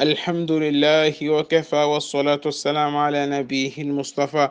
[0.00, 4.48] الحمد لله وكفى والصلاة والسلام على نبيه المصطفى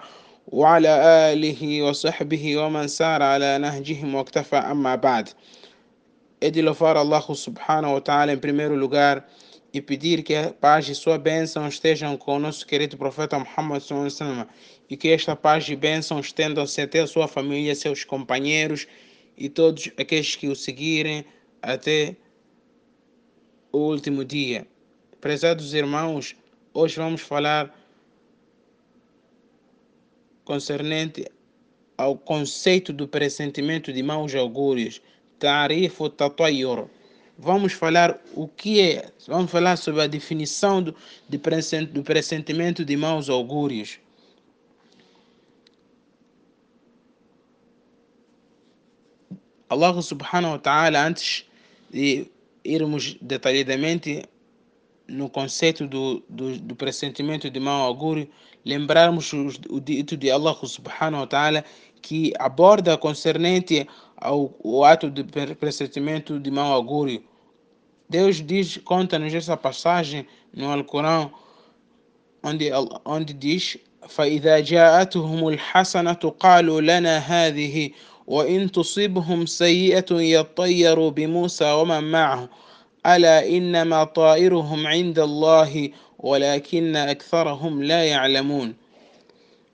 [0.48, 0.94] وعلى
[1.34, 5.30] آله وصحبه ومن سار على نهجهم واكتفى أما بعد
[6.42, 9.30] É de louvar Allah subhanahu wa ta'ala em primeiro lugar
[9.72, 13.84] e pedir que a paz e sua bênção estejam com o nosso querido profeta Muhammad
[13.84, 14.48] sallallahu alaihi wasallam
[14.90, 18.88] e que esta paz e bênção estendam-se até a sua família, seus companheiros
[19.38, 21.24] e todos aqueles que o seguirem
[21.62, 22.16] até
[23.72, 24.66] o último dia.
[25.26, 26.36] Prezados irmãos,
[26.72, 27.76] hoje vamos falar
[30.44, 31.26] concernente
[31.98, 35.02] ao conceito do pressentimento de maus augúrios,
[36.16, 36.88] tatayyur.
[37.40, 40.96] Vamos falar o que é, vamos falar sobre a definição do,
[41.28, 41.40] de
[41.88, 43.98] do pressentimento de maus augúrios.
[49.68, 51.50] Allah subhanahu wa ta'ala, antes
[51.90, 52.28] de
[52.64, 54.22] irmos detalhadamente
[55.09, 58.29] no conceito do, do, do pressentimento de mau augúrio,
[58.65, 61.65] lembrarmos o, o dito de Allah subhanahu wa ta'ala
[62.01, 67.23] que aborda concernente ao, ao ato de pressentimento de mau augúrio.
[68.09, 71.33] Deus diz, conta-nos essa passagem no Alcorão,
[72.43, 72.71] onde,
[73.05, 77.91] onde diz فإذا جاءتهم الحسنة قالوا لنا هذه
[78.27, 82.49] وإن تصبهم سيئة يطيروا بموسى ومن معه
[83.07, 88.75] ألا إنما طائرهم عند الله ولكن أكثرهم لا يعلمون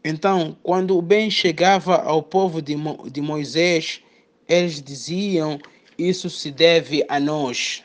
[0.08, 4.00] Então, quando o bem chegava ao povo de, Mo, de Moisés,
[4.48, 5.58] eles diziam:
[5.98, 7.82] Isso se deve a nós.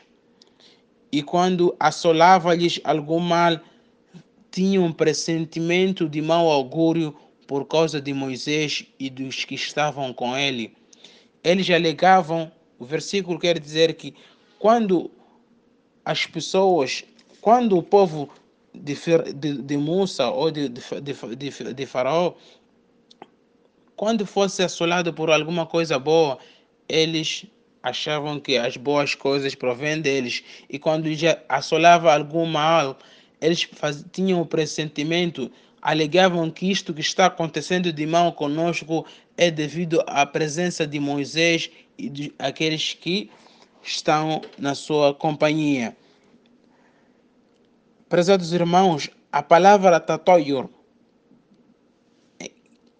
[1.10, 3.58] E quando assolava-lhes algum mal,
[4.52, 7.12] tinham um pressentimento de mau augúrio
[7.44, 10.76] por causa de Moisés e dos que estavam com ele.
[11.42, 14.14] Eles alegavam, o versículo quer dizer que
[14.60, 15.10] quando
[16.07, 17.03] as pessoas,
[17.41, 18.29] quando o povo
[18.73, 18.95] de,
[19.35, 20.81] de, de Musa ou de, de,
[21.35, 22.33] de, de Faraó,
[23.93, 26.39] quando fosse assolado por alguma coisa boa,
[26.87, 27.45] eles
[27.83, 30.45] achavam que as boas coisas provêm deles.
[30.69, 32.97] E quando já assolava algum mal,
[33.41, 39.05] eles faz, tinham o pressentimento, alegavam que isto que está acontecendo de mal conosco
[39.35, 43.29] é devido à presença de Moisés e de aqueles que
[43.87, 45.95] estão na sua companhia.
[48.09, 50.69] Prezados irmãos, a palavra tatoyur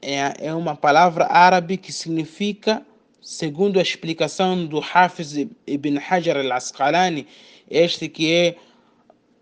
[0.01, 2.85] é, é uma palavra árabe que significa,
[3.21, 5.33] segundo a explicação do Hafiz
[5.65, 7.25] ibn Hajar al-Asqalani,
[7.69, 8.57] este que é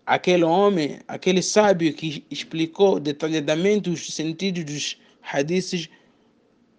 [0.06, 5.88] aquele homem, aquele sábio que explicou detalhadamente os sentidos dos hadiths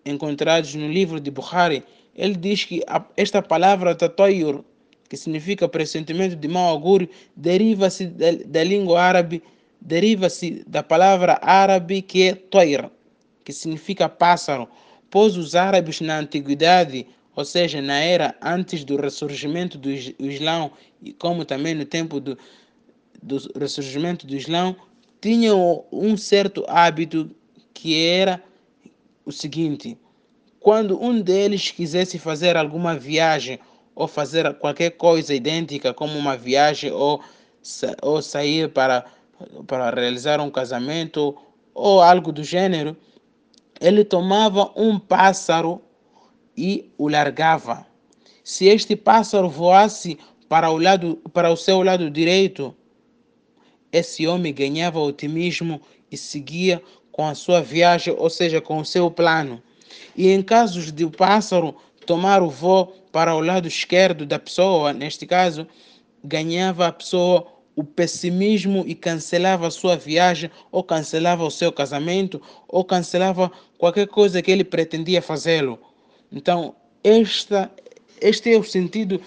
[0.05, 1.83] encontrados no livro de Bukhari,
[2.15, 2.81] ele diz que
[3.17, 4.63] esta palavra tatoyur,
[5.09, 9.41] que significa pressentimento de mau augúrio, deriva-se da, da, língua árabe,
[9.79, 12.89] deriva-se da palavra árabe que é toir,
[13.43, 14.67] que significa pássaro,
[15.09, 21.13] pois os árabes na antiguidade, ou seja, na era antes do ressurgimento do Islão, e
[21.13, 22.37] como também no tempo do,
[23.21, 24.75] do ressurgimento do Islão,
[25.21, 27.31] tinham um certo hábito
[27.73, 28.43] que era
[29.25, 29.97] o seguinte:
[30.59, 33.59] quando um deles quisesse fazer alguma viagem
[33.97, 37.19] ou fazer qualquer coisa idêntica, como uma viagem ou,
[38.03, 39.03] ou sair para,
[39.65, 41.35] para realizar um casamento
[41.73, 42.95] ou algo do gênero,
[43.81, 45.81] ele tomava um pássaro
[46.55, 47.87] e o largava.
[48.43, 52.75] Se este pássaro voasse para o, lado, para o seu lado direito,
[53.91, 55.81] esse homem ganhava otimismo
[56.11, 59.59] e seguia com a sua viagem, ou seja, com o seu plano.
[60.15, 61.75] E em casos de pássaro
[62.05, 65.67] tomar o voo para o lado esquerdo da pessoa, neste caso,
[66.23, 72.39] ganhava a pessoa o pessimismo e cancelava a sua viagem, ou cancelava o seu casamento,
[72.67, 75.79] ou cancelava qualquer coisa que ele pretendia fazê-lo.
[76.31, 77.71] Então, esta,
[78.21, 79.19] este é o sentido,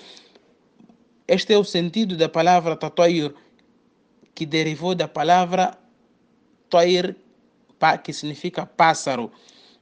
[1.27, 3.34] este é o sentido da palavra tatoir,
[4.37, 5.77] que derivou da palavra
[6.69, 7.16] toir,
[8.04, 9.33] que significa pássaro.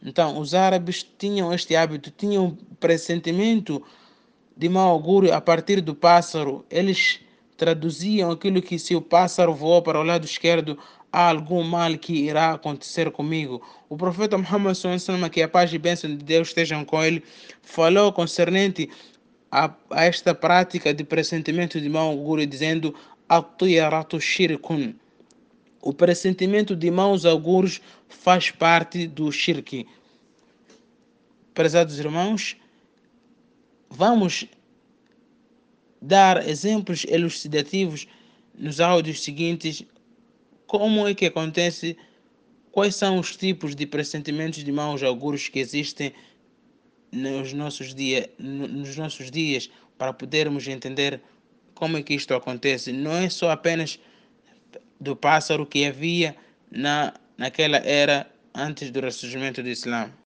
[0.03, 3.83] Então, os árabes tinham este hábito, tinham pressentimento
[4.57, 6.65] de mau augúrio a partir do pássaro.
[6.71, 7.21] Eles
[7.57, 10.79] traduziam aquilo que se o pássaro voou para o lado esquerdo,
[11.13, 13.61] há algum mal que irá acontecer comigo.
[13.89, 14.77] O profeta Muhammad
[15.33, 17.23] que a paz e bênção de Deus estejam com ele,
[17.63, 18.89] falou concernente
[19.51, 22.95] a, a esta prática de pressentimento de mau augúrio, dizendo:
[23.29, 24.95] "Atiyaratu shirkun".
[25.81, 29.87] O pressentimento de maus augúrios faz parte do shirk.
[31.55, 32.57] Prezados irmãos,
[33.89, 34.47] vamos
[36.01, 38.07] dar exemplos elucidativos
[38.55, 39.85] nos áudios seguintes
[40.67, 41.97] como é que acontece,
[42.71, 46.13] quais são os tipos de pressentimentos de maus augúrios que existem
[47.11, 51.23] nos nossos, dia, nos nossos dias para podermos entender
[51.75, 52.93] como é que isto acontece.
[52.93, 53.99] Não é só apenas
[55.01, 56.37] do pássaro que havia
[56.71, 60.11] na, naquela era antes do ressurgimento do Islã.